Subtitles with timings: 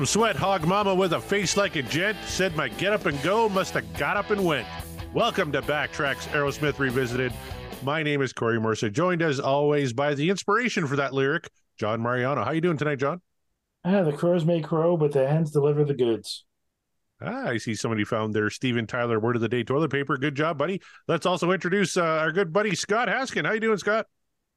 [0.00, 3.22] Some sweat hog mama with a face like a gent said my get up and
[3.22, 4.66] go must have got up and went.
[5.12, 7.34] Welcome to Backtracks Aerosmith Revisited.
[7.82, 12.00] My name is Corey Mercer, joined as always by the inspiration for that lyric, John
[12.00, 12.42] Mariano.
[12.42, 13.20] How you doing tonight, John?
[13.84, 16.46] Ah, the crows may crow, but the hens deliver the goods.
[17.20, 20.16] Ah, I see somebody found their Steven Tyler word of the day toilet paper.
[20.16, 20.80] Good job, buddy.
[21.08, 23.44] Let's also introduce uh, our good buddy Scott Haskin.
[23.44, 24.06] How you doing, Scott?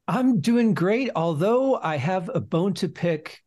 [0.08, 3.43] I'm doing great, although I have a bone to pick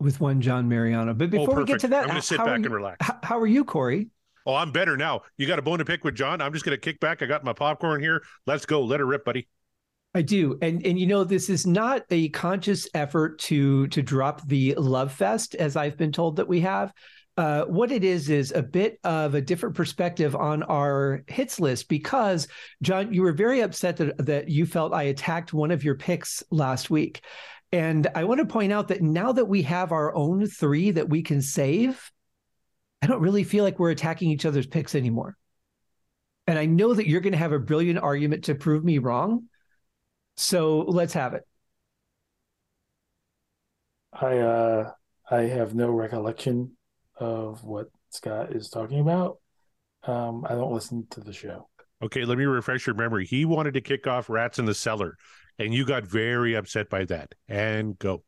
[0.00, 1.14] with one John Mariano.
[1.14, 3.06] But before we get to that, I'm going to sit back you, and relax.
[3.06, 4.08] How, how are you, Corey?
[4.46, 5.22] Oh, I'm better now.
[5.36, 6.40] You got a bone to pick with John.
[6.40, 7.22] I'm just going to kick back.
[7.22, 8.22] I got my popcorn here.
[8.46, 8.82] Let's go.
[8.82, 9.48] Let her rip, buddy.
[10.12, 14.44] I do, and and you know this is not a conscious effort to to drop
[14.48, 16.92] the love fest as I've been told that we have.
[17.36, 21.88] Uh, what it is is a bit of a different perspective on our hits list
[21.88, 22.48] because
[22.82, 26.42] John, you were very upset that that you felt I attacked one of your picks
[26.50, 27.20] last week,
[27.72, 31.08] and I want to point out that now that we have our own three that
[31.08, 32.10] we can save,
[33.02, 35.36] I don't really feel like we're attacking each other's picks anymore.
[36.46, 39.44] And I know that you're going to have a brilliant argument to prove me wrong.
[40.36, 41.44] So let's have it.
[44.12, 44.92] I uh
[45.30, 46.76] I have no recollection
[47.16, 49.38] of what Scott is talking about.
[50.02, 51.68] Um, I don't listen to the show.
[52.02, 53.26] Okay, let me refresh your memory.
[53.26, 55.16] He wanted to kick off Rats in the Cellar,
[55.60, 57.34] and you got very upset by that.
[57.46, 58.24] And go.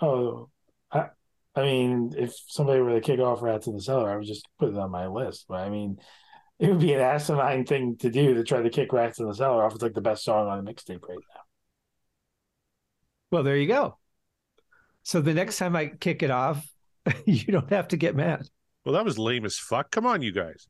[0.00, 0.48] Oh,
[0.90, 1.08] I,
[1.54, 4.48] I mean, if somebody were to kick off Rats in the Cellar, I would just
[4.58, 5.44] put it on my list.
[5.48, 5.98] But I mean,
[6.58, 9.34] it would be an asinine thing to do to try to kick Rats in the
[9.34, 9.74] Cellar off.
[9.74, 11.40] It's like the best song on the mixtape right now.
[13.30, 13.98] Well, there you go.
[15.02, 16.66] So the next time I kick it off,
[17.26, 18.48] you don't have to get mad.
[18.84, 19.90] Well, that was lame as fuck.
[19.90, 20.68] Come on, you guys.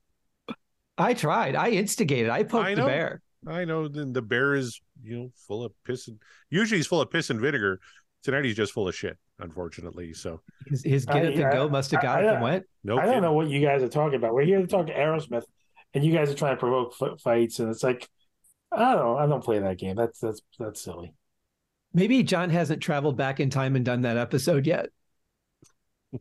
[0.98, 1.54] I tried.
[1.54, 2.30] I instigated.
[2.30, 3.22] I poked I the bear.
[3.46, 3.88] I know.
[3.88, 6.18] Then the bear is, you know, full of piss and
[6.50, 7.80] usually he's full of piss and vinegar.
[8.22, 10.12] Tonight he's just full of shit, unfortunately.
[10.12, 12.64] So his, his get I- up and go must have I- got I- up and
[12.82, 14.34] no I don't know what you guys are talking about.
[14.34, 15.44] We're here to talk Aerosmith,
[15.94, 18.08] and you guys are trying to provoke f- fights, and it's like,
[18.72, 19.16] I don't know.
[19.16, 19.94] I don't play that game.
[19.96, 21.14] That's that's that's silly.
[21.94, 24.88] Maybe John hasn't traveled back in time and done that episode yet.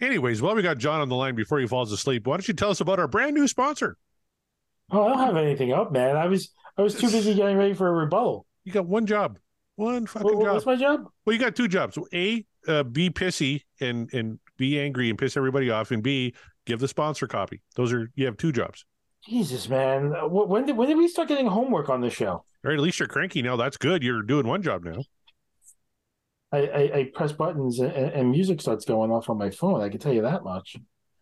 [0.00, 2.54] Anyways, while we got John on the line before he falls asleep, why don't you
[2.54, 3.96] tell us about our brand new sponsor?
[4.90, 6.16] Oh, I don't have anything up, man.
[6.16, 8.46] I was I was too busy getting ready for a rebuttal.
[8.64, 9.38] You got one job,
[9.76, 10.54] one fucking What, job.
[10.54, 11.04] what's my job?
[11.24, 11.98] Well, you got two jobs.
[12.14, 16.34] A, uh, be pissy and and be angry and piss everybody off, and B,
[16.66, 17.60] give the sponsor copy.
[17.76, 18.84] Those are you have two jobs.
[19.26, 20.12] Jesus, man.
[20.30, 22.44] When did when did we start getting homework on the show?
[22.62, 23.56] Right, at least you're cranky now.
[23.56, 24.02] That's good.
[24.02, 25.02] You're doing one job now.
[26.50, 29.82] I, I, I press buttons and, and music starts going off on my phone.
[29.82, 30.76] I can tell you that much.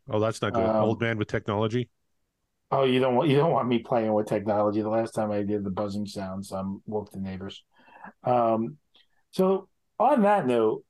[0.09, 0.65] Oh, that's not good.
[0.65, 1.89] Um, Old man with technology.
[2.71, 4.81] Oh, you don't want you don't want me playing with technology.
[4.81, 7.63] The last time I did the buzzing sounds, I um, woke the neighbors.
[8.25, 8.79] Um,
[9.31, 9.69] so
[9.99, 10.85] on that note,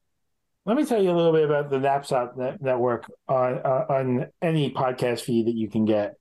[0.65, 4.26] let me tell you a little bit about the Napzok net- Network on uh, on
[4.41, 6.15] any podcast feed that you can get.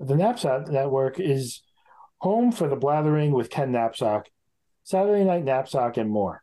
[0.00, 1.62] The Napzok Network is
[2.18, 4.24] home for the Blathering with Ken Napzok,
[4.82, 6.42] Saturday Night Napzok, and more.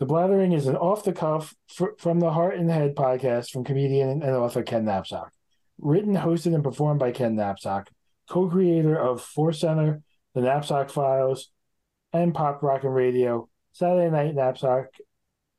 [0.00, 3.62] The Blathering is an off the cuff fr- from the Heart and Head podcast from
[3.62, 5.28] comedian and author Ken Napzok
[5.78, 7.86] written, hosted, and performed by Ken Napzok,
[8.28, 10.02] co-creator of Force Center,
[10.34, 11.50] The Napzok Files,
[12.12, 14.86] and Pop Rockin' Radio, Saturday Night Napzok,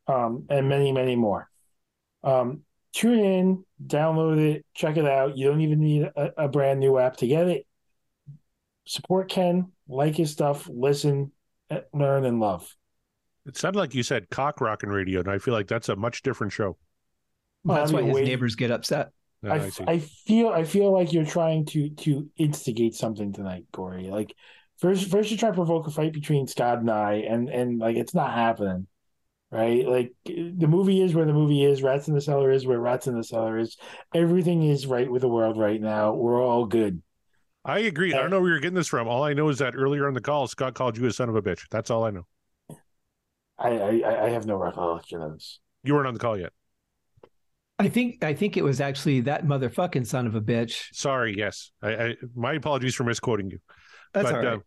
[0.07, 1.50] um, and many, many more.
[2.23, 2.61] Um,
[2.94, 5.38] tune in, download it, check it out.
[5.38, 7.67] You don't even need a, a brand new app to get it.
[8.85, 11.31] Support Ken, like his stuff, listen,
[11.69, 12.73] eh, learn, and love.
[13.45, 15.95] It sounded like you said cock rock and radio, and I feel like that's a
[15.95, 16.78] much different show.
[17.63, 19.11] Well, That's why his wait- neighbors get upset.
[19.43, 19.71] I, I.
[19.87, 24.07] I feel I feel like you're trying to to instigate something tonight, Corey.
[24.07, 24.33] Like
[24.79, 27.97] first first you try to provoke a fight between Scott and I, and and like
[27.97, 28.87] it's not happening,
[29.51, 29.87] right?
[29.87, 31.84] Like the movie is where the movie is.
[31.84, 33.78] Rats in the cellar is where Rats in the cellar is.
[34.13, 36.13] Everything is right with the world right now.
[36.13, 37.01] We're all good.
[37.63, 38.13] I agree.
[38.13, 39.07] I don't know where you're getting this from.
[39.07, 41.35] All I know is that earlier on the call, Scott called you a son of
[41.35, 41.66] a bitch.
[41.69, 42.25] That's all I know.
[43.59, 45.59] I I, I have no recollection of this.
[45.83, 46.53] You weren't on the call yet.
[47.79, 50.88] I think I think it was actually that motherfucking son of a bitch.
[50.94, 51.35] Sorry.
[51.38, 51.72] Yes.
[51.82, 53.59] I, I my apologies for misquoting you.
[54.14, 54.59] That's but all right.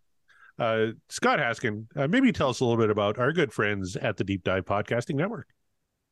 [0.58, 3.96] uh, uh, Scott Haskin, uh, maybe tell us a little bit about our good friends
[3.96, 5.48] at the Deep Dive Podcasting Network.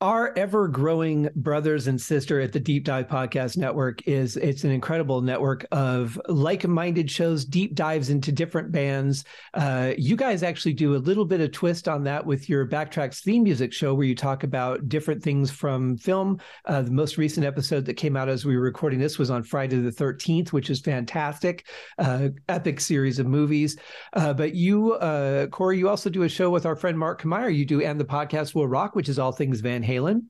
[0.00, 4.71] Our ever growing brothers and sister at the Deep Dive Podcast Network is it's an
[4.71, 9.25] incredible network of like-minded shows, deep dives into different bands.
[9.55, 13.25] Uh, you guys actually do a little bit of twist on that with your Backtracks
[13.25, 16.39] theme music show, where you talk about different things from film.
[16.65, 19.43] Uh, the most recent episode that came out as we were recording this was on
[19.43, 21.67] Friday the 13th, which is fantastic,
[21.99, 23.77] uh, epic series of movies.
[24.12, 27.49] Uh, but you, uh, Corey, you also do a show with our friend Mark Meyer.
[27.49, 30.26] You do and the podcast will rock, which is all things Van Halen.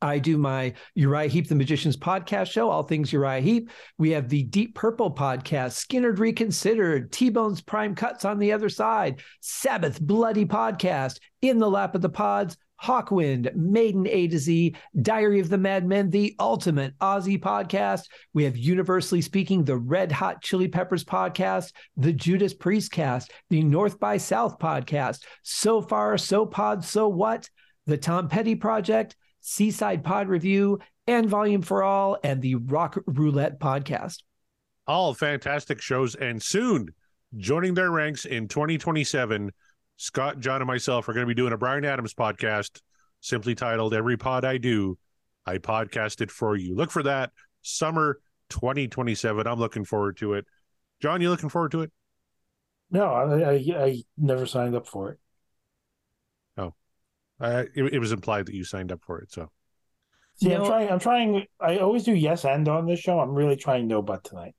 [0.00, 3.70] I do my Uriah Heep, the Magician's podcast show, all things Uriah Heep.
[3.98, 8.68] We have the Deep Purple podcast, Skynyrd Reconsidered, T Bone's Prime Cuts on the other
[8.68, 14.74] side, Sabbath Bloody podcast, In the Lap of the Pods, Hawkwind, Maiden A to Z,
[15.00, 18.06] Diary of the Madmen, the ultimate Aussie podcast.
[18.34, 23.62] We have Universally Speaking, the Red Hot Chili Peppers podcast, the Judas Priest cast, the
[23.62, 27.48] North by South podcast, So Far, So Pod, So What,
[27.86, 33.58] the Tom Petty Project, Seaside Pod Review, and Volume for All, and the Rock Roulette
[33.58, 34.22] podcast.
[34.86, 36.88] All fantastic shows, and soon
[37.36, 39.50] joining their ranks in 2027
[39.96, 42.80] Scott, John, and myself are going to be doing a Bryan Adams podcast
[43.20, 44.98] simply titled Every Pod I Do,
[45.46, 46.74] I Podcast It For You.
[46.74, 47.30] Look for that
[47.62, 48.18] summer
[48.50, 49.46] 2027.
[49.46, 50.46] I'm looking forward to it.
[51.00, 51.92] John, you looking forward to it?
[52.90, 55.18] No, I, I, I never signed up for it.
[57.42, 59.32] Uh, it, it, was implied that you signed up for it.
[59.32, 59.50] So,
[60.36, 60.90] see, you I'm know, trying.
[60.90, 61.46] I'm trying.
[61.60, 63.18] I always do yes and on this show.
[63.18, 64.54] I'm really trying no but tonight.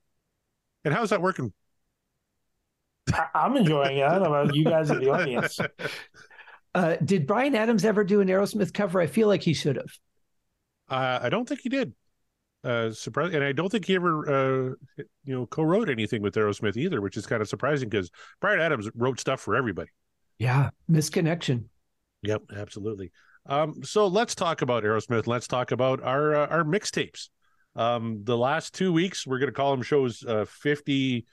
[0.84, 1.54] And how's that working?
[3.34, 4.04] I'm enjoying it.
[4.04, 5.60] I don't know about you guys in the audience.
[6.76, 9.00] Uh, did Bryan Adams ever do an Aerosmith cover?
[9.00, 9.92] I feel like he should have.
[10.90, 11.94] Uh, I don't think he did.
[12.64, 16.78] Uh, surprise, and I don't think he ever, uh, you know, co-wrote anything with Aerosmith
[16.78, 18.10] either, which is kind of surprising because
[18.42, 19.92] Bryan Adams wrote stuff for everybody.
[20.40, 21.66] Yeah, misconnection.
[22.24, 23.12] Yep, absolutely.
[23.46, 25.28] Um, so let's talk about Aerosmith.
[25.28, 27.30] Let's talk about our uh, our mixtapes.
[27.76, 31.26] Um, the last two weeks, we're going to call them shows uh, fifty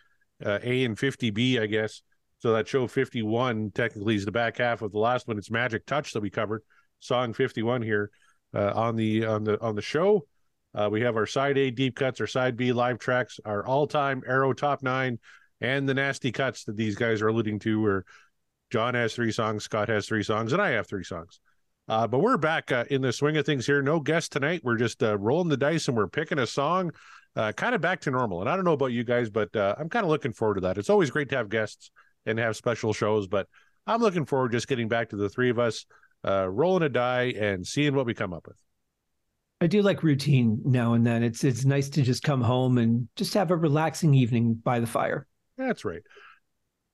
[0.44, 2.02] uh, A and 50B, I guess.
[2.38, 5.36] So that show 51 technically is the back half of the last one.
[5.36, 6.62] It's Magic Touch that we covered,
[6.98, 8.10] song 51 here
[8.54, 10.26] uh, on the on the on the show.
[10.74, 14.22] Uh, we have our side A deep cuts, our side B live tracks, our all-time
[14.26, 15.18] Arrow top nine,
[15.60, 17.82] and the nasty cuts that these guys are alluding to.
[17.82, 18.04] Where
[18.70, 21.40] John has three songs, Scott has three songs, and I have three songs.
[21.88, 23.82] Uh, but we're back uh, in the swing of things here.
[23.82, 24.60] No guest tonight.
[24.62, 26.92] We're just uh, rolling the dice and we're picking a song
[27.36, 28.40] uh, kind of back to normal.
[28.40, 30.60] And I don't know about you guys, but uh, I'm kind of looking forward to
[30.62, 30.78] that.
[30.78, 31.90] It's always great to have guests
[32.26, 33.48] and have special shows, but
[33.86, 35.86] I'm looking forward just getting back to the three of us,
[36.24, 38.56] uh, rolling a die and seeing what we come up with.
[39.60, 41.22] I do like routine now and then.
[41.22, 44.86] It's it's nice to just come home and just have a relaxing evening by the
[44.86, 45.26] fire.
[45.58, 46.02] That's right.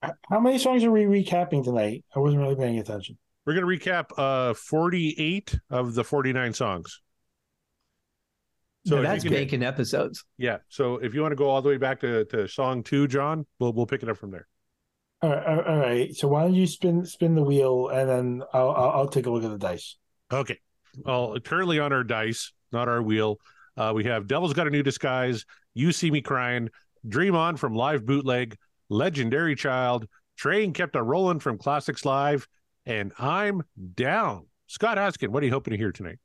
[0.01, 2.05] How many songs are we recapping tonight?
[2.15, 3.17] I wasn't really paying attention.
[3.45, 7.01] We're going to recap uh 48 of the 49 songs.
[8.85, 10.23] So that's can, bacon episodes.
[10.37, 10.57] Yeah.
[10.69, 13.45] So if you want to go all the way back to, to song two, John,
[13.59, 14.47] we'll we'll pick it up from there.
[15.21, 16.15] All right, all right.
[16.15, 19.29] So why don't you spin spin the wheel and then I'll, I'll, I'll take a
[19.29, 19.97] look at the dice.
[20.31, 20.59] Okay.
[21.03, 23.39] Well, currently on our dice, not our wheel,
[23.75, 26.69] uh, we have Devil's Got a New Disguise, You See Me Crying,
[27.07, 28.57] Dream On from Live Bootleg,
[28.89, 30.07] Legendary Child,
[30.37, 32.47] Train Kept a Rolling from Classics Live,
[32.85, 33.63] and I'm
[33.95, 34.45] Down.
[34.67, 36.19] Scott Haskin, what are you hoping to hear tonight?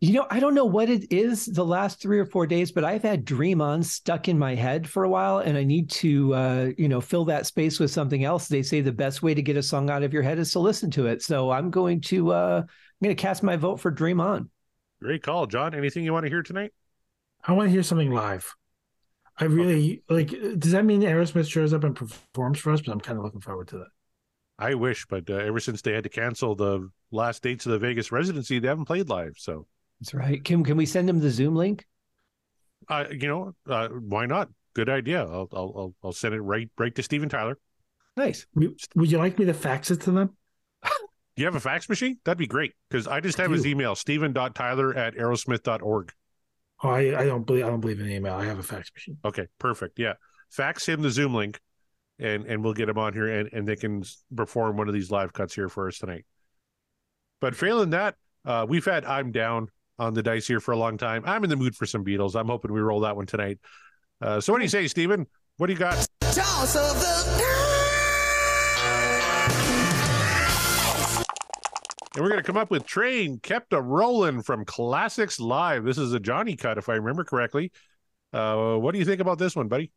[0.00, 2.84] You know, I don't know what it is the last three or four days, but
[2.84, 6.34] I've had Dream On stuck in my head for a while, and I need to,
[6.34, 8.46] uh, you know, fill that space with something else.
[8.46, 10.58] They say the best way to get a song out of your head is to
[10.58, 11.22] listen to it.
[11.22, 14.50] So I'm going to, uh, I'm going to cast my vote for Dream On.
[15.00, 15.74] Great call, John.
[15.74, 16.72] Anything you want to hear tonight?
[17.42, 18.54] I want to hear something live.
[19.38, 20.14] I really okay.
[20.14, 20.58] like.
[20.58, 22.80] Does that mean Aerosmith shows up and performs for us?
[22.80, 23.88] But I'm kind of looking forward to that.
[24.58, 27.78] I wish, but uh, ever since they had to cancel the last dates of the
[27.78, 29.34] Vegas residency, they haven't played live.
[29.36, 29.66] So
[30.00, 30.42] that's right.
[30.42, 31.86] Can can we send them the Zoom link?
[32.88, 34.48] Uh, you know, uh, why not?
[34.74, 35.22] Good idea.
[35.22, 37.58] I'll I'll I'll send it right right to Steven Tyler.
[38.16, 38.46] Nice.
[38.54, 40.36] Would you like me to fax it to them?
[40.82, 40.90] Do
[41.36, 42.18] you have a fax machine?
[42.24, 46.12] That'd be great because I just have I his email, Steven.tyler at aerosmith.org.
[46.82, 48.34] Oh, I, I don't believe I don't believe in email.
[48.34, 49.18] I have a fax machine.
[49.24, 49.98] Okay, perfect.
[49.98, 50.14] Yeah.
[50.50, 51.60] Fax him the Zoom link
[52.18, 54.02] and and we'll get him on here and, and they can
[54.34, 56.24] perform one of these live cuts here for us tonight.
[57.40, 59.68] But failing that, uh, we've had I'm down
[59.98, 61.22] on the dice here for a long time.
[61.26, 62.38] I'm in the mood for some Beatles.
[62.38, 63.58] I'm hoping we roll that one tonight.
[64.20, 65.26] Uh, so what do you say, Steven?
[65.56, 66.06] What do you got?
[66.20, 67.75] Toss of the
[72.16, 75.84] And we're going to come up with Train Kept a Rolling from Classics Live.
[75.84, 77.72] This is a Johnny cut, if I remember correctly.
[78.32, 79.92] Uh, what do you think about this one, buddy?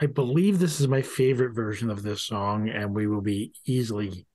[0.00, 4.26] I believe this is my favorite version of this song, and we will be easily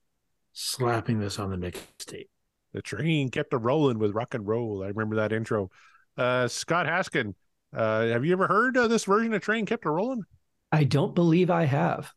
[0.52, 2.28] slapping this on the mixtape.
[2.72, 4.84] The train kept a rolling with rock and roll.
[4.84, 5.70] I remember that intro.
[6.16, 7.34] Uh, Scott Haskin,
[7.74, 10.22] uh, have you ever heard uh, this version of Train Kept a Rolling?
[10.70, 12.12] I don't believe I have.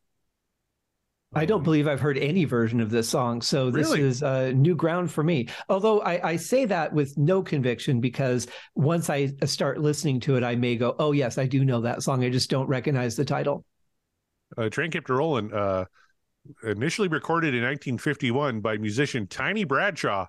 [1.35, 3.41] I don't um, believe I've heard any version of this song.
[3.41, 4.01] So this really?
[4.01, 5.47] is uh, new ground for me.
[5.69, 10.43] Although I, I, say that with no conviction because once I start listening to it,
[10.43, 12.23] I may go, oh, yes, I do know that song.
[12.23, 13.65] I just don't recognize the title.
[14.57, 15.85] Uh, Train Kept a Rolling, uh,
[16.63, 20.27] initially recorded in 1951 by musician Tiny Bradshaw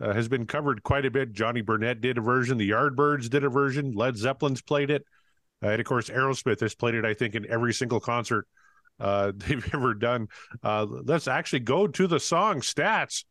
[0.00, 1.32] uh, has been covered quite a bit.
[1.32, 5.04] Johnny Burnette did a version, the Yardbirds did a version, Led Zeppelin's played it,
[5.62, 7.04] uh, and of course Aerosmith has played it.
[7.04, 8.48] I think in every single concert
[9.00, 10.28] uh, they've ever done.
[10.62, 13.24] Uh, let's actually go to the song stats,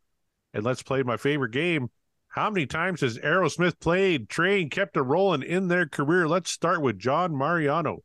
[0.53, 1.89] and let's play my favorite game.
[2.27, 6.27] How many times has Aerosmith played Train Kept a Rolling in their career?
[6.27, 7.99] Let's start with John Mariano.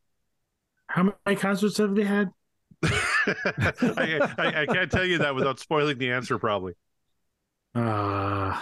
[0.86, 2.28] How many concerts have they had?
[2.82, 6.74] I, I, I, can't tell you that without spoiling the answer, probably.
[7.74, 8.60] Uh,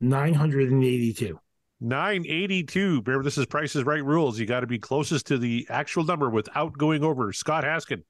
[0.00, 1.38] 982.
[1.80, 3.02] 982.
[3.06, 4.38] Remember, this is Price's Right rules.
[4.38, 7.32] You got to be closest to the actual number without going over.
[7.32, 8.02] Scott Haskin.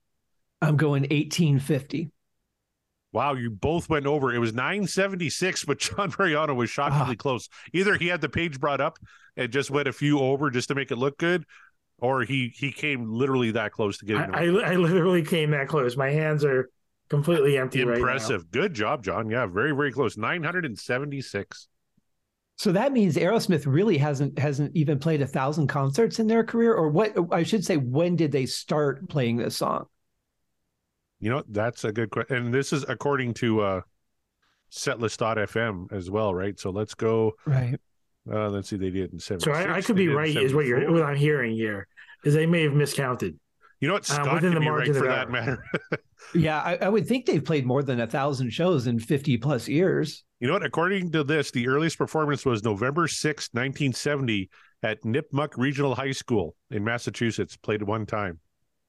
[0.61, 2.11] I'm going 1850.
[3.13, 4.35] Wow, you both went over.
[4.35, 7.23] It was 976, but John Mariano was shockingly ah.
[7.23, 7.49] close.
[7.73, 8.99] Either he had the page brought up
[9.37, 11.45] and just went a few over just to make it look good,
[11.99, 14.35] or he he came literally that close to getting.
[14.35, 15.97] I, I, I, literally came that close.
[15.97, 16.69] My hands are
[17.09, 17.81] completely empty.
[17.81, 18.43] Impressive.
[18.43, 19.31] Right good job, John.
[19.31, 20.17] Yeah, very very close.
[20.17, 21.69] 976.
[22.59, 26.75] So that means Aerosmith really hasn't hasn't even played a thousand concerts in their career,
[26.75, 27.17] or what?
[27.31, 29.87] I should say, when did they start playing this song?
[31.21, 33.81] You know, that's a good question, and this is according to uh,
[34.73, 36.59] Setlist.fm as well, right?
[36.59, 37.35] So let's go.
[37.47, 37.79] Right.
[38.31, 39.41] Uh, let's see, they did in seven.
[39.41, 40.37] So I, I could be right.
[40.37, 41.87] Is what you're what I'm hearing here
[42.25, 43.39] is they may have miscounted.
[43.81, 44.11] You know what?
[44.11, 45.65] Uh, Scott uh, can be right for that matter.
[46.35, 49.69] yeah, I, I, would think they've played more than a thousand shows in 50 plus
[49.69, 50.25] years.
[50.41, 50.65] You know what?
[50.65, 54.51] According to this, the earliest performance was November 6, 1970
[54.83, 57.57] at Nipmuc Regional High School in Massachusetts.
[57.57, 58.41] Played one time.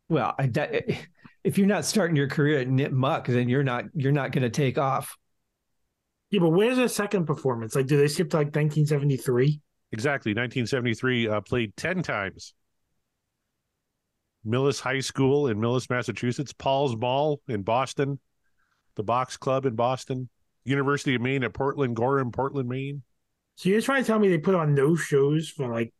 [0.09, 0.49] Well, I,
[1.43, 4.49] if you're not starting your career at Nipmuc, then you're not you're not going to
[4.49, 5.15] take off.
[6.31, 7.75] Yeah, but where's the second performance?
[7.75, 9.61] Like, do they skip to like 1973?
[9.91, 11.27] Exactly, 1973.
[11.27, 12.53] Uh, played ten times.
[14.45, 18.19] Millis High School in Millis, Massachusetts, Paul's Mall in Boston,
[18.95, 20.29] the Box Club in Boston,
[20.63, 23.03] University of Maine at Portland Gorham, Portland, Maine.
[23.55, 25.93] So you're trying to tell me they put on no shows for like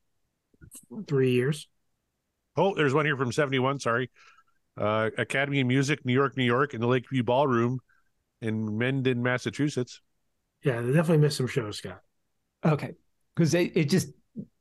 [1.08, 1.68] three years?
[2.56, 3.80] Oh, there's one here from 71.
[3.80, 4.10] Sorry.
[4.78, 7.80] Uh, Academy of Music, New York, New York, in the Lakeview Ballroom
[8.42, 10.02] in Mendon, Massachusetts.
[10.64, 12.02] Yeah, they definitely missed some shows, Scott.
[12.66, 12.94] Okay.
[13.36, 14.10] Because it just,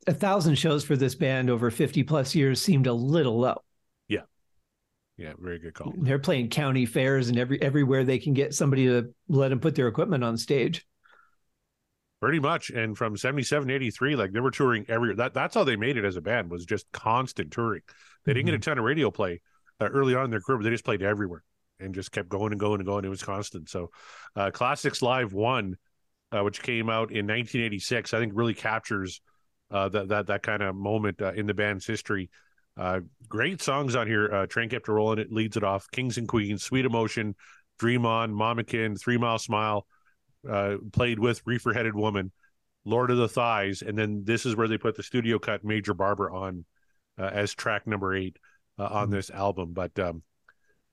[0.07, 3.61] a thousand shows for this band over 50 plus years seemed a little low.
[5.19, 5.93] Yeah, very good call.
[5.97, 9.75] They're playing county fairs and every everywhere they can get somebody to let them put
[9.75, 10.87] their equipment on stage.
[12.21, 12.69] Pretty much.
[12.69, 16.05] And from 77 83, like they were touring every that that's how they made it
[16.05, 17.81] as a band was just constant touring.
[18.23, 18.55] They didn't mm-hmm.
[18.55, 19.41] get a ton of radio play
[19.81, 21.43] uh, early on in their career, but they just played everywhere
[21.81, 23.03] and just kept going and going and going.
[23.03, 23.69] It was constant.
[23.69, 23.91] So
[24.37, 25.75] uh, Classics Live One,
[26.31, 29.19] uh, which came out in 1986, I think really captures
[29.69, 32.29] uh, that that that kind of moment uh, in the band's history.
[32.79, 34.33] Uh, great songs on here.
[34.33, 35.19] Uh, Train kept a rolling.
[35.19, 35.91] It leads it off.
[35.91, 37.35] Kings and Queens, Sweet Emotion,
[37.77, 39.85] Dream On, Mama Kin, Three Mile Smile.
[40.49, 42.31] Uh, played with Reefer Headed Woman,
[42.85, 45.93] Lord of the Thighs, and then this is where they put the studio cut Major
[45.93, 46.63] Barbra on
[47.17, 48.37] uh, as track number eight
[48.77, 49.15] uh, on mm-hmm.
[49.15, 49.73] this album.
[49.73, 50.23] But um,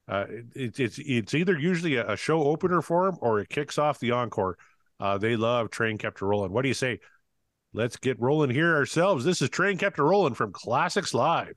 [0.08, 0.24] uh,
[0.56, 4.00] it, it's it's either usually a, a, show opener for them or it kicks off
[4.00, 4.58] the encore.
[4.98, 6.50] Uh, they love Train Kept a Rolling.
[6.50, 6.98] What do you say?
[7.72, 9.24] Let's get rolling here ourselves.
[9.24, 11.54] This is Train Kept a Rolling from Classics Live.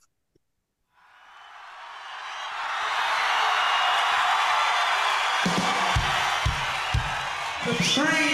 [7.80, 8.29] The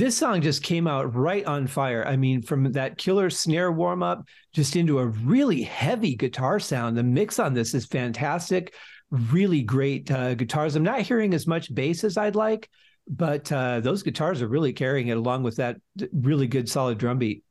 [0.00, 2.02] this song just came out right on fire.
[2.06, 6.96] I mean, from that killer snare warm up just into a really heavy guitar sound.
[6.96, 8.72] The mix on this is fantastic.
[9.10, 10.74] Really great uh, guitars.
[10.74, 12.70] I'm not hearing as much bass as I'd like,
[13.08, 15.76] but uh, those guitars are really carrying it along with that
[16.14, 17.44] really good solid drum beat.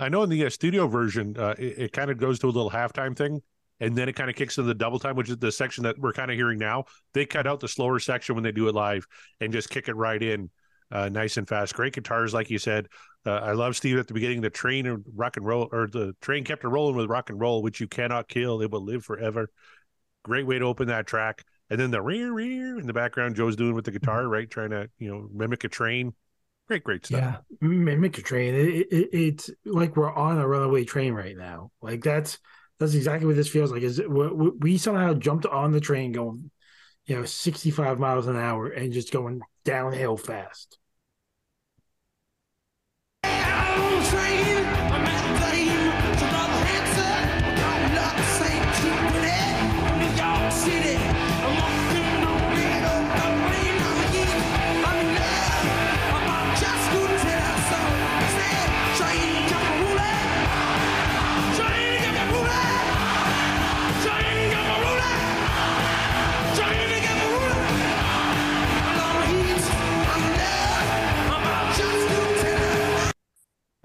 [0.00, 2.48] I know in the uh, studio version, uh, it, it kind of goes to a
[2.48, 3.42] little halftime thing
[3.80, 5.98] and then it kind of kicks into the double time, which is the section that
[5.98, 6.84] we're kind of hearing now.
[7.12, 9.06] They cut out the slower section when they do it live
[9.42, 10.48] and just kick it right in
[10.90, 11.74] uh, nice and fast.
[11.74, 12.88] Great guitars, like you said.
[13.24, 14.40] Uh, I love Steve at the beginning.
[14.40, 17.40] The train and rock and roll, or the train kept it rolling with rock and
[17.40, 18.62] roll, which you cannot kill.
[18.62, 19.50] It will live forever.
[20.22, 21.44] Great way to open that track.
[21.68, 24.30] And then the rear, rear in the background, Joe's doing with the guitar, mm-hmm.
[24.30, 24.50] right?
[24.50, 26.14] Trying to, you know, mimic a train.
[26.68, 27.20] Great, great stuff.
[27.20, 28.54] Yeah, mimic a train.
[28.54, 31.70] It, it, it's like we're on a runaway train right now.
[31.80, 32.38] Like that's
[32.78, 33.82] that's exactly what this feels like.
[33.82, 36.50] Is we, we somehow jumped on the train going
[37.06, 40.78] you know, 65 miles an hour and just going downhill fast.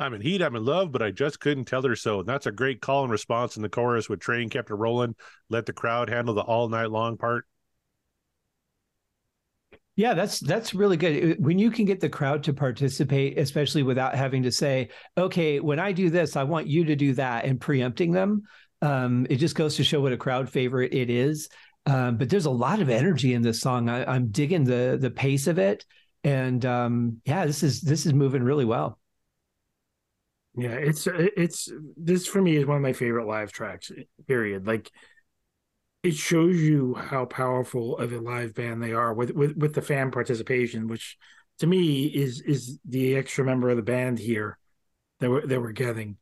[0.02, 2.20] I'm in heat, I'm in love, but I just couldn't tell her so.
[2.20, 5.16] And that's a great call and response in the chorus with Train kept it rolling,
[5.50, 7.46] let the crowd handle the all night long part.
[9.96, 11.44] Yeah, that's that's really good.
[11.44, 15.80] When you can get the crowd to participate, especially without having to say, "Okay, when
[15.80, 18.44] I do this, I want you to do that," and preempting them,
[18.82, 21.50] um, it just goes to show what a crowd favorite it is.
[21.86, 23.90] Um, but there's a lot of energy in this song.
[23.90, 25.86] I, am digging the the pace of it,
[26.24, 29.01] and um, yeah, this is this is moving really well.
[30.56, 33.92] Yeah, it's it's this for me is one of my favorite live tracks.
[34.28, 34.68] Period.
[34.68, 34.92] Like
[36.04, 39.82] it shows you how powerful of a live band they are with with with the
[39.82, 41.18] fan participation, which
[41.60, 44.58] to me is is the extra member of the band here
[45.20, 46.18] that we're that we're getting,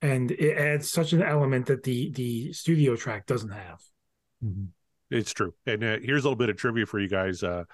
[0.00, 3.80] and it adds such an element that the the studio track doesn't have.
[4.42, 4.66] Mm-hmm.
[5.10, 7.42] It's true, and uh, here's a little bit of trivia for you guys.
[7.42, 7.64] Uh,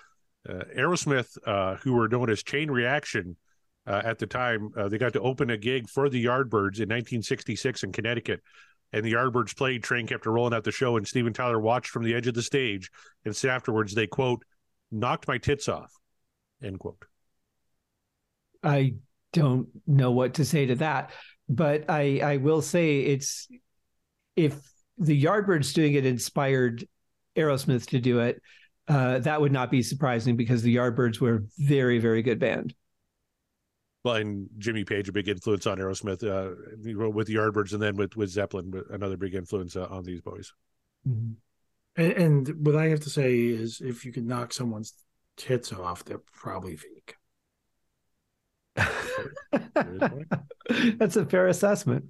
[0.49, 3.37] uh, Aerosmith, uh, who were known as Chain Reaction
[3.86, 4.70] uh, at the time.
[4.76, 8.40] Uh, they got to open a gig for the Yardbirds in 1966 in Connecticut.
[8.92, 12.04] And the Yardbirds played, train kept rolling out the show, and Steven Tyler watched from
[12.04, 12.90] the edge of the stage
[13.24, 14.44] and said afterwards, they quote,
[14.90, 15.92] knocked my tits off,
[16.62, 17.02] end quote.
[18.62, 18.97] I
[19.32, 21.10] don't know what to say to that,
[21.49, 23.49] but I, I will say it's
[24.36, 24.60] if
[24.99, 26.86] the Yardbirds doing it inspired
[27.34, 28.42] Aerosmith to do it,
[28.88, 32.75] uh, that would not be surprising because the Yardbirds were a very, very good band
[34.04, 36.54] and Jimmy Page, a big influence on Aerosmith uh,
[37.10, 40.52] with the Yardbirds, and then with with Zeppelin, another big influence uh, on these boys.
[41.08, 41.32] Mm-hmm.
[41.95, 44.95] And, and, what I have to say is, if you could knock someone's
[45.36, 47.17] tits off, they're probably fake.
[50.99, 52.06] That's a fair assessment.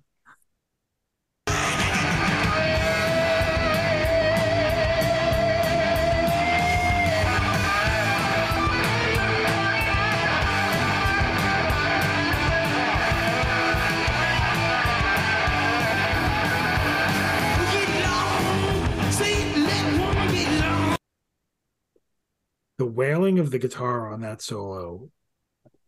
[22.83, 25.09] The wailing of the guitar on that solo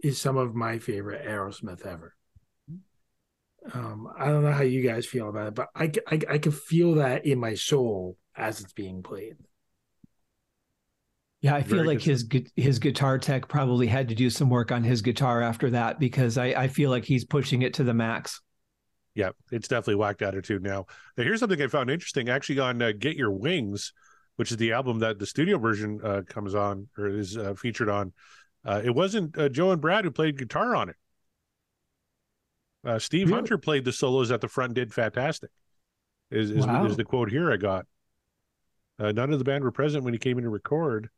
[0.01, 2.15] is some of my favorite Aerosmith ever.
[3.73, 6.53] Um, I don't know how you guys feel about it, but I, I, I can
[6.53, 9.35] feel that in my soul as it's being played.
[11.41, 14.71] Yeah, I feel Very like his his guitar tech probably had to do some work
[14.71, 17.93] on his guitar after that because I, I feel like he's pushing it to the
[17.93, 18.41] max.
[19.17, 20.87] Yeah, it's definitely whacked attitude now.
[21.17, 22.29] now here's something I found interesting.
[22.29, 23.93] Actually, on uh, Get Your Wings,
[24.37, 27.89] which is the album that the studio version uh, comes on or is uh, featured
[27.89, 28.13] on.
[28.65, 30.97] Uh, it wasn't uh, Joe and Brad who played guitar on it.
[32.85, 33.37] Uh, Steve really?
[33.37, 35.51] Hunter played the solos at the front, did fantastic.
[36.31, 36.85] Is is, wow.
[36.87, 37.87] is the quote here I got?
[38.99, 41.11] Uh, none of the band were present when he came in to record.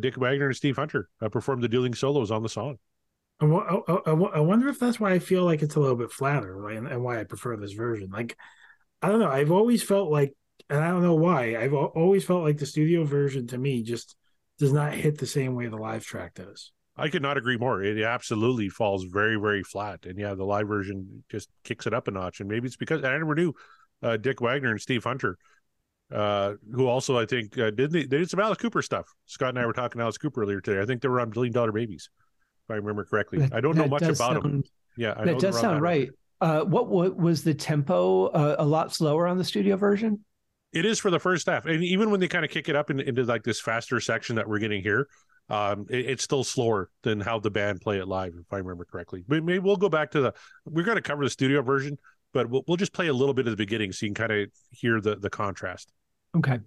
[0.00, 2.76] Dick Wagner and Steve Hunter performed the dueling solos on the song.
[3.40, 6.54] I, I, I, wonder if that's why I feel like it's a little bit flatter,
[6.54, 6.76] right?
[6.76, 8.10] and, and why I prefer this version.
[8.10, 8.36] Like,
[9.00, 9.30] I don't know.
[9.30, 10.34] I've always felt like
[10.70, 11.56] and I don't know why.
[11.56, 14.16] I've always felt like the studio version to me just
[14.58, 16.72] does not hit the same way the live track does.
[16.96, 17.82] I could not agree more.
[17.82, 20.04] It absolutely falls very, very flat.
[20.04, 22.40] And yeah, the live version just kicks it up a notch.
[22.40, 23.54] And maybe it's because I never knew
[24.02, 25.38] uh, Dick Wagner and Steve Hunter,
[26.12, 29.06] uh, who also I think uh, did they, they, did some Alice Cooper stuff.
[29.26, 30.80] Scott and I were talking Alice Cooper earlier today.
[30.80, 32.10] I think they were on Billion Dollar Babies,
[32.68, 33.38] if I remember correctly.
[33.38, 34.64] That, I don't know much about sound, them.
[34.96, 36.10] Yeah, I that does sound right.
[36.40, 38.26] Uh, what, what was the tempo?
[38.26, 40.24] Uh, a lot slower on the studio version.
[40.72, 42.90] It is for the first half, and even when they kind of kick it up
[42.90, 45.08] in, into like this faster section that we're getting here,
[45.48, 48.84] um, it, it's still slower than how the band play it live, if I remember
[48.84, 49.24] correctly.
[49.26, 50.34] But maybe we'll go back to the.
[50.66, 51.98] We're going to cover the studio version,
[52.34, 54.42] but we'll, we'll just play a little bit of the beginning so you can kind
[54.42, 55.92] of hear the the contrast.
[56.36, 56.60] Okay.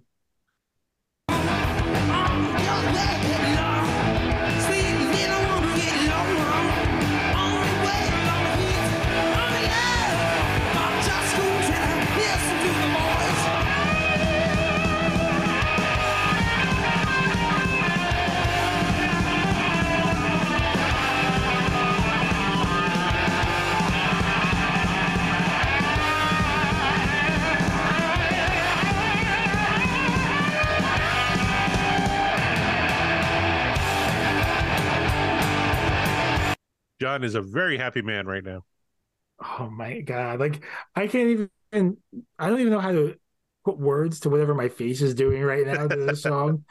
[37.02, 38.62] John is a very happy man right now.
[39.58, 40.38] Oh my god!
[40.38, 40.62] Like
[40.94, 41.96] I can't even.
[42.38, 43.16] I don't even know how to
[43.64, 46.64] put words to whatever my face is doing right now to this song.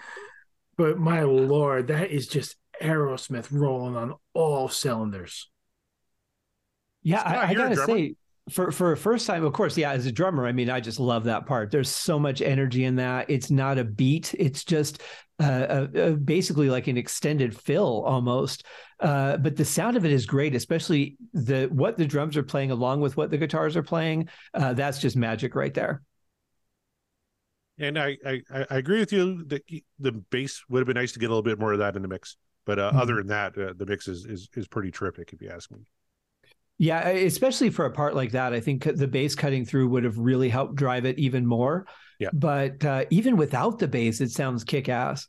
[0.77, 5.49] but my lord, that is just Aerosmith rolling on all cylinders.
[7.03, 8.15] Yeah, I, I gotta say,
[8.49, 10.99] for for a first time, of course, yeah, as a drummer, I mean, I just
[10.99, 11.71] love that part.
[11.71, 13.29] There's so much energy in that.
[13.29, 14.33] It's not a beat.
[14.37, 15.01] It's just
[15.39, 18.65] uh, uh, basically like an extended fill almost.
[18.99, 22.71] Uh, but the sound of it is great, especially the what the drums are playing
[22.71, 24.27] along with what the guitars are playing.
[24.53, 26.01] Uh, that's just magic right there.
[27.79, 29.63] And I, I, I agree with you that
[29.97, 32.03] the bass would have been nice to get a little bit more of that in
[32.03, 32.37] the mix.
[32.65, 32.99] But uh, mm-hmm.
[32.99, 35.79] other than that, uh, the mix is, is is pretty terrific, if you ask me.
[36.81, 40.17] Yeah, especially for a part like that, I think the bass cutting through would have
[40.17, 41.85] really helped drive it even more.
[42.17, 42.29] Yeah.
[42.33, 45.27] But uh, even without the bass, it sounds kick ass.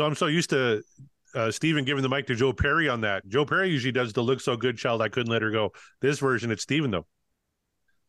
[0.00, 0.82] So I'm so used to
[1.34, 3.28] uh, Steven giving the mic to Joe Perry on that.
[3.28, 5.72] Joe Perry usually does the "Look So Good, Child." I couldn't let her go.
[6.00, 7.06] This version, it's Steven though.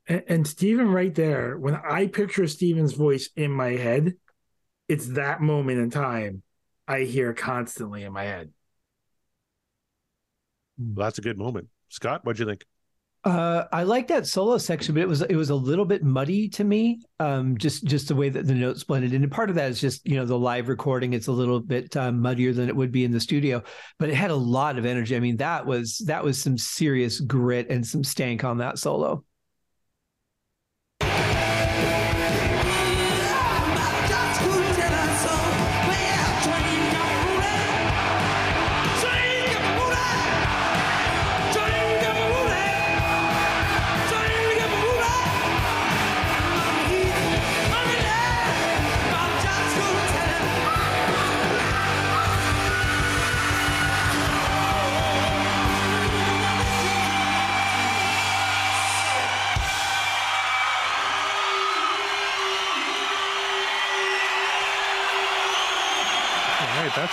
[0.07, 4.13] And, and Steven, right there, when I picture Steven's voice in my head,
[4.87, 6.43] it's that moment in time
[6.87, 8.51] I hear constantly in my head.
[10.77, 11.67] Well, that's a good moment.
[11.89, 12.63] Scott, what'd you think?
[13.23, 16.49] Uh, I like that solo section, but it was it was a little bit muddy
[16.49, 17.01] to me.
[17.19, 20.07] Um, just just the way that the notes blended, and part of that is just
[20.07, 21.13] you know the live recording.
[21.13, 23.61] It's a little bit uh, muddier than it would be in the studio,
[23.99, 25.15] but it had a lot of energy.
[25.15, 29.23] I mean, that was that was some serious grit and some stank on that solo.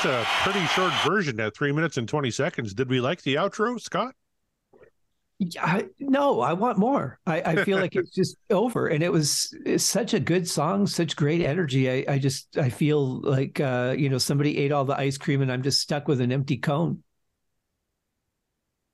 [0.02, 2.72] That's a pretty short version at three minutes and 20 seconds.
[2.72, 4.14] Did we like the outro, Scott?
[5.40, 7.18] Yeah, no, I want more.
[7.26, 11.16] I, I feel like it's just over, and it was such a good song, such
[11.16, 11.90] great energy.
[11.90, 15.42] I, I just I feel like uh, you know somebody ate all the ice cream,
[15.42, 17.02] and I'm just stuck with an empty cone.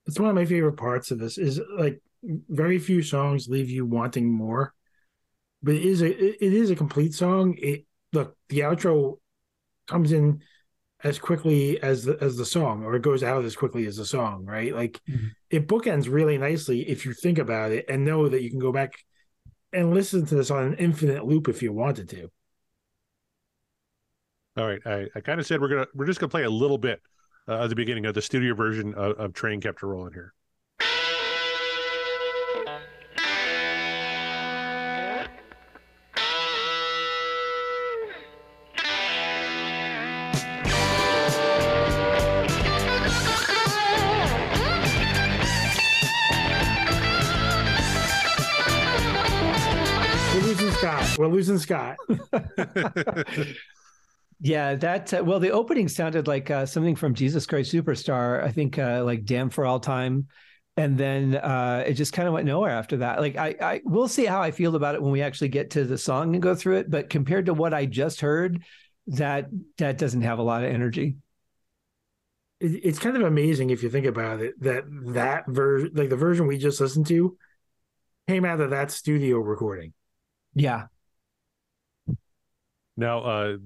[0.07, 1.37] It's one of my favorite parts of this.
[1.37, 4.73] Is like very few songs leave you wanting more,
[5.63, 7.57] but it is a it is a complete song.
[7.59, 9.19] It look the outro
[9.87, 10.41] comes in
[11.05, 14.07] as quickly as the, as the song or it goes out as quickly as the
[14.07, 14.75] song right?
[14.75, 15.29] Like mm-hmm.
[15.51, 18.73] it bookends really nicely if you think about it and know that you can go
[18.73, 18.95] back
[19.73, 22.31] and listen to this on an infinite loop if you wanted to.
[24.57, 26.79] All right i, I kind of said we're gonna we're just gonna play a little
[26.79, 27.03] bit
[27.49, 30.33] uh, at the beginning of the studio version of, of train kept a rolling here
[51.19, 51.97] We're losing Scott.
[54.41, 58.43] yeah, that uh, well, the opening sounded like uh, something from Jesus Christ Superstar.
[58.43, 60.27] I think uh, like "Damned for All Time,"
[60.77, 63.21] and then uh, it just kind of went nowhere after that.
[63.21, 65.85] Like I, I, we'll see how I feel about it when we actually get to
[65.85, 66.91] the song and go through it.
[66.91, 68.65] But compared to what I just heard,
[69.07, 71.17] that that doesn't have a lot of energy.
[72.61, 74.85] it's kind of amazing if you think about it that
[75.15, 77.37] that version, like the version we just listened to,
[78.29, 79.93] came out of that studio recording.
[80.55, 80.87] Yeah,
[82.97, 83.57] now, uh,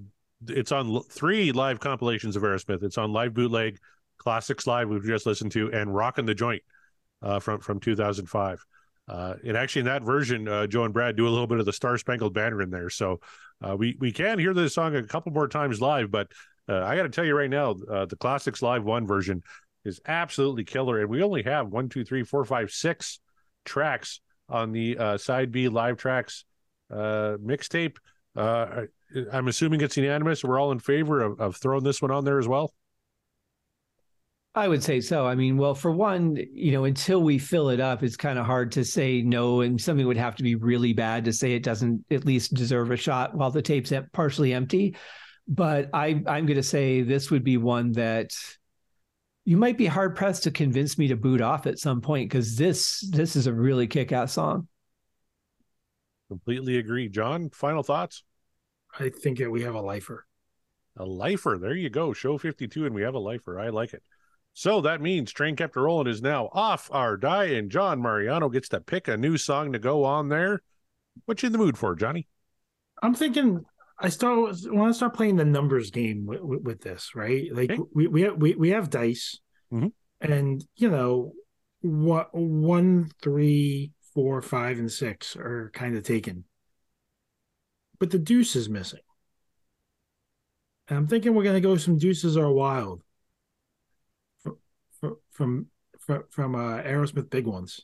[0.46, 2.82] it's on three live compilations of Aerosmith.
[2.82, 3.78] It's on Live Bootleg,
[4.18, 6.62] Classics Live, we've just listened to, and Rockin' the Joint
[7.22, 8.64] uh, from from 2005.
[9.08, 11.66] Uh, and actually, in that version, uh, Joe and Brad do a little bit of
[11.66, 12.90] the Star Spangled Banner in there.
[12.90, 13.20] So
[13.66, 16.10] uh, we we can hear this song a couple more times live.
[16.10, 16.28] But
[16.68, 19.42] uh, I got to tell you right now, uh, the Classics Live One version
[19.84, 21.00] is absolutely killer.
[21.00, 23.20] And we only have one, two, three, four, five, six
[23.64, 26.44] tracks on the uh, side B live tracks
[26.90, 27.96] uh, mixtape.
[28.36, 28.82] Uh,
[29.32, 30.44] I'm assuming it's unanimous.
[30.44, 32.72] We're all in favor of, of throwing this one on there as well.
[34.54, 35.26] I would say so.
[35.26, 38.46] I mean, well, for one, you know, until we fill it up, it's kind of
[38.46, 41.62] hard to say no, and something would have to be really bad to say it
[41.62, 44.96] doesn't at least deserve a shot while the tape's partially empty.
[45.46, 48.32] But I, I'm going to say this would be one that
[49.44, 52.56] you might be hard pressed to convince me to boot off at some point because
[52.56, 54.68] this this is a really kick ass song.
[56.28, 57.50] Completely agree, John.
[57.50, 58.22] Final thoughts.
[58.98, 60.26] I think that we have a lifer.
[60.96, 61.58] A lifer.
[61.58, 62.12] There you go.
[62.12, 63.58] Show 52, and we have a lifer.
[63.58, 64.02] I like it.
[64.54, 68.48] So that means Train Kept a Rolling is now off our die, and John Mariano
[68.48, 70.62] gets to pick a new song to go on there.
[71.26, 72.26] What you in the mood for, Johnny?
[73.02, 73.64] I'm thinking
[74.00, 77.48] I start want to start playing the numbers game with, with, with this, right?
[77.52, 77.82] Like okay.
[77.94, 79.38] we we have, we we have dice,
[79.72, 79.88] mm-hmm.
[80.20, 81.32] and you know
[81.80, 86.42] what one, three, four, five, and six are kind of taken,
[88.00, 88.98] but the deuce is missing.
[90.88, 93.04] And I'm thinking we're gonna go some deuces are wild
[94.42, 94.56] from
[95.30, 95.66] from
[96.00, 97.82] from from uh, Aerosmith Big Ones.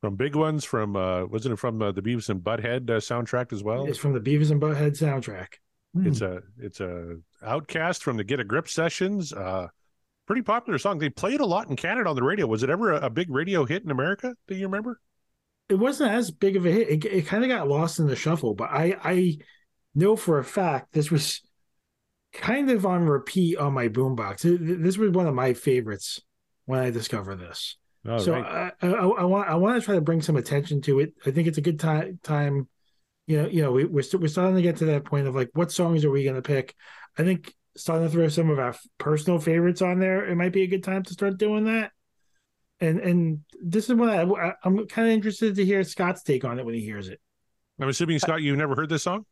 [0.00, 3.52] From Big Ones, from uh, wasn't it from uh, the Beavis and Butthead uh, soundtrack
[3.52, 3.84] as well?
[3.86, 5.54] It's from the Beavis and Butthead soundtrack.
[6.06, 6.36] It's mm.
[6.36, 9.32] a it's a outcast from the Get a Grip sessions.
[9.32, 9.66] Uh,
[10.28, 11.00] pretty popular song.
[11.00, 12.46] They played a lot in Canada on the radio.
[12.46, 14.36] Was it ever a, a big radio hit in America?
[14.46, 15.00] Do you remember?
[15.72, 16.88] It wasn't as big of a hit.
[16.88, 18.54] It, it kind of got lost in the shuffle.
[18.54, 19.38] But I I
[19.94, 21.40] know for a fact this was
[22.34, 24.42] kind of on repeat on my boombox.
[24.82, 26.20] This was one of my favorites
[26.66, 27.76] when I discovered this.
[28.06, 28.72] Oh, so right.
[28.82, 31.14] I, I, I, want I want to try to bring some attention to it.
[31.24, 32.68] I think it's a good time time.
[33.26, 35.34] You know, you know, we, we're st- we're starting to get to that point of
[35.34, 36.74] like, what songs are we going to pick?
[37.16, 40.26] I think starting to throw some of our personal favorites on there.
[40.26, 41.92] It might be a good time to start doing that.
[42.82, 46.58] And and this is what I, I'm kind of interested to hear Scott's take on
[46.58, 47.20] it when he hears it.
[47.80, 49.24] I'm assuming Scott, you've never heard this song.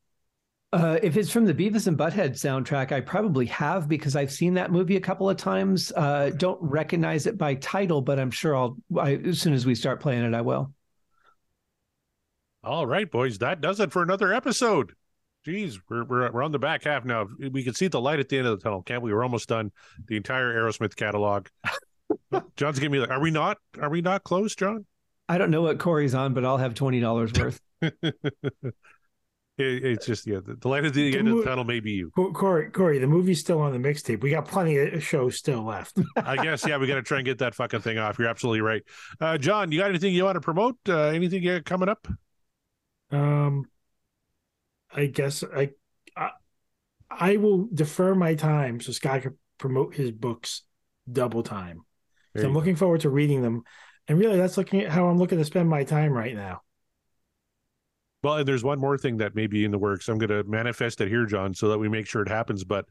[0.72, 4.54] Uh, if it's from the Beavis and Butthead soundtrack, I probably have because I've seen
[4.54, 5.90] that movie a couple of times.
[5.96, 9.74] Uh, don't recognize it by title, but I'm sure I'll I, as soon as we
[9.74, 10.72] start playing it, I will.
[12.62, 14.92] All right, boys, that does it for another episode.
[15.44, 17.26] Jeez, we're, we're we're on the back half now.
[17.50, 19.12] We can see the light at the end of the tunnel, can't we?
[19.12, 19.72] We're almost done
[20.06, 21.48] the entire Aerosmith catalog.
[22.56, 23.58] John's giving me like, are we not?
[23.80, 24.86] Are we not close, John?
[25.28, 27.60] I don't know what Corey's on, but I'll have twenty dollars worth.
[29.60, 31.64] It, it's just yeah, the, the light at the, the end mo- of the tunnel
[31.64, 32.10] may be you.
[32.10, 34.22] Corey, Corey, the movie's still on the mixtape.
[34.22, 35.98] We got plenty of shows still left.
[36.16, 38.18] I guess yeah, we got to try and get that fucking thing off.
[38.18, 38.82] You're absolutely right.
[39.20, 40.76] Uh, John, you got anything you want to promote?
[40.88, 42.08] Uh, anything you coming up?
[43.10, 43.66] Um,
[44.92, 45.70] I guess I,
[46.16, 46.30] I,
[47.10, 50.62] I will defer my time so Scott can promote his books
[51.10, 51.82] double time.
[52.36, 53.62] So I'm looking forward to reading them,
[54.08, 56.62] and really, that's looking at how I'm looking to spend my time right now.
[58.22, 60.08] Well, and there's one more thing that may be in the works.
[60.08, 62.64] I'm going to manifest it here, John, so that we make sure it happens.
[62.64, 62.84] But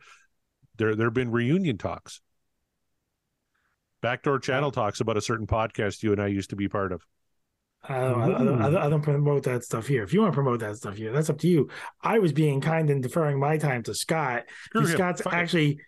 [0.78, 2.22] there, there have been reunion talks.
[4.02, 7.06] Backdoor Channel talks about a certain podcast you and I used to be part of.
[7.84, 10.04] I don't, I, don't, I don't, promote that stuff here.
[10.04, 11.70] If you want to promote that stuff here, that's up to you.
[12.02, 14.44] I was being kind and deferring my time to Scott.
[14.84, 15.34] Scott's Fine.
[15.34, 15.80] actually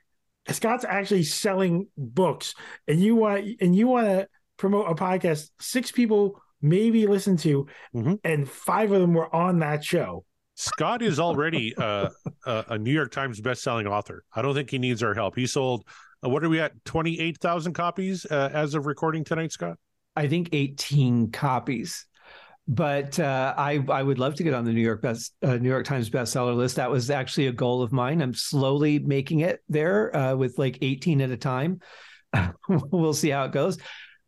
[0.49, 2.55] Scott's actually selling books,
[2.87, 4.27] and you want and you want to
[4.57, 5.49] promote a podcast.
[5.59, 8.15] Six people maybe listened to, mm-hmm.
[8.23, 10.25] and five of them were on that show.
[10.55, 12.09] Scott is already uh,
[12.45, 14.23] a, a, New York Times best-selling author.
[14.33, 15.35] I don't think he needs our help.
[15.35, 15.85] He sold,
[16.23, 19.77] uh, what are we at, twenty-eight thousand copies uh, as of recording tonight, Scott?
[20.15, 22.05] I think eighteen copies.
[22.67, 25.69] But uh, I I would love to get on the New York best uh, New
[25.69, 26.75] York Times bestseller list.
[26.75, 28.21] That was actually a goal of mine.
[28.21, 31.81] I'm slowly making it there uh, with like eighteen at a time.
[32.69, 33.77] we'll see how it goes.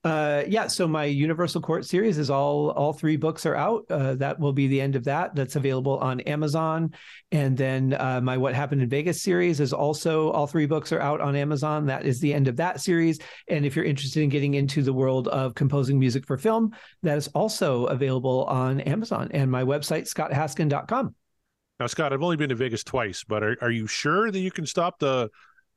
[0.04, 3.86] Uh, yeah, so my Universal Court series is all all three books are out.
[3.90, 5.34] Uh, that will be the end of that.
[5.34, 6.94] That's available on Amazon,
[7.32, 11.00] and then uh, my What Happened in Vegas series is also all three books are
[11.00, 11.86] out on Amazon.
[11.86, 13.20] That is the end of that series.
[13.48, 17.18] And if you're interested in getting into the world of composing music for film, that
[17.18, 21.16] is also available on Amazon and my website scotthaskin.com.
[21.80, 24.52] Now, Scott, I've only been to Vegas twice, but are, are you sure that you
[24.52, 25.30] can stop the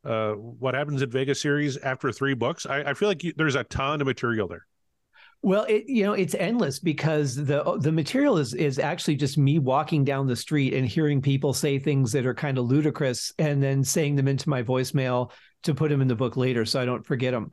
[0.07, 2.65] uh, what happens in Vegas series after three books.
[2.65, 4.67] I, I feel like you, there's a ton of material there.
[5.43, 9.59] Well, it you know it's endless because the the material is is actually just me
[9.59, 13.63] walking down the street and hearing people say things that are kind of ludicrous and
[13.63, 15.31] then saying them into my voicemail
[15.65, 17.51] to put them in the book later so I don't forget them.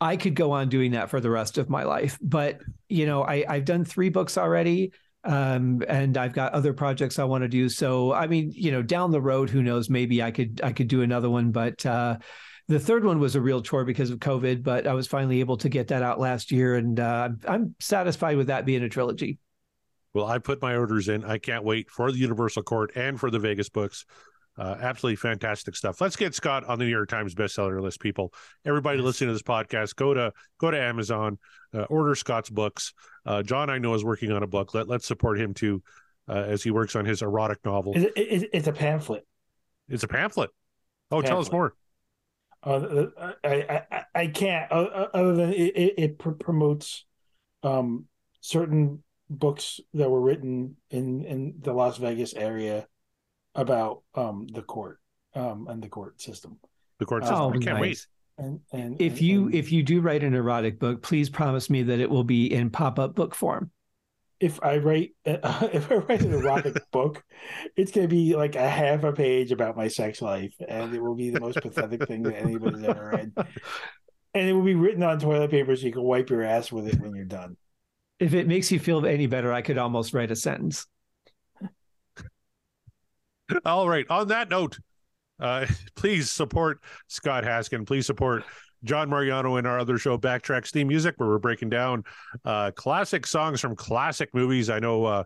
[0.00, 3.22] I could go on doing that for the rest of my life, but you know
[3.22, 4.92] I I've done three books already
[5.26, 7.68] um, and I've got other projects I want to do.
[7.68, 9.90] So I mean, you know, down the road, who knows?
[9.90, 12.16] Maybe I could I could do another one, but uh,
[12.68, 14.62] the third one was a real chore because of COVID.
[14.62, 18.36] But I was finally able to get that out last year, and uh, I'm satisfied
[18.36, 19.38] with that being a trilogy.
[20.14, 21.24] Well, I put my orders in.
[21.24, 24.06] I can't wait for the Universal Court and for the Vegas books.
[24.58, 26.00] Uh, absolutely fantastic stuff.
[26.00, 28.32] Let's get Scott on the New York Times bestseller list, people.
[28.64, 31.38] Everybody listening to this podcast, go to go to Amazon,
[31.74, 32.94] uh, order Scott's books.
[33.26, 34.72] Uh, John, I know, is working on a book.
[34.72, 35.82] Let let's support him too
[36.28, 37.92] uh, as he works on his erotic novel.
[37.94, 39.26] It, it, it's a pamphlet.
[39.88, 40.50] It's a pamphlet.
[41.10, 41.26] Oh, pamphlet.
[41.26, 41.74] tell us more.
[42.62, 43.06] Uh,
[43.44, 47.04] I, I I can't uh, other than it, it pr- promotes
[47.62, 48.06] um,
[48.40, 52.86] certain books that were written in in the Las Vegas area
[53.56, 55.00] about um, the court
[55.34, 56.58] um, and the court system.
[56.98, 57.40] The court system.
[57.40, 57.80] Oh, I can't nice.
[57.80, 58.06] wait.
[58.38, 61.70] And, and if and, you and, if you do write an erotic book, please promise
[61.70, 63.70] me that it will be in pop up book form.
[64.38, 67.24] If I write uh, if I write an erotic book,
[67.76, 71.00] it's going to be like a half a page about my sex life, and it
[71.00, 73.32] will be the most pathetic thing that anybody's ever read.
[74.34, 76.88] And it will be written on toilet paper so you can wipe your ass with
[76.88, 77.56] it when you're done.
[78.18, 80.86] If it makes you feel any better, I could almost write a sentence.
[83.64, 84.06] All right.
[84.10, 84.78] On that note,
[85.40, 87.86] uh, please support Scott Haskin.
[87.86, 88.44] Please support
[88.84, 92.04] John Mariano in our other show, Backtracks Theme Music, where we're breaking down
[92.44, 94.70] uh, classic songs from classic movies.
[94.70, 95.24] I know uh,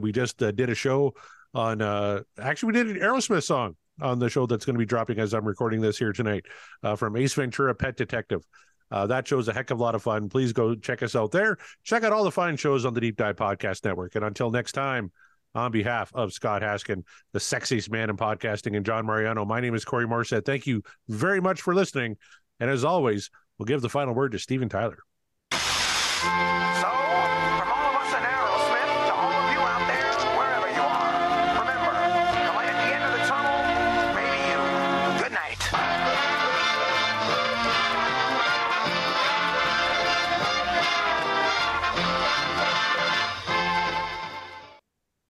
[0.00, 1.14] we just uh, did a show
[1.54, 4.86] on, uh, actually, we did an Aerosmith song on the show that's going to be
[4.86, 6.46] dropping as I'm recording this here tonight
[6.82, 8.42] uh, from Ace Ventura Pet Detective.
[8.90, 10.28] Uh, that show's a heck of a lot of fun.
[10.28, 11.58] Please go check us out there.
[11.84, 14.16] Check out all the fine shows on the Deep Dive Podcast Network.
[14.16, 15.12] And until next time,
[15.54, 19.74] on behalf of Scott Haskin, the sexiest man in podcasting, and John Mariano, my name
[19.74, 20.44] is Corey Morissette.
[20.44, 22.16] Thank you very much for listening.
[22.60, 24.98] And as always, we'll give the final word to Steven Tyler.
[25.52, 26.99] So-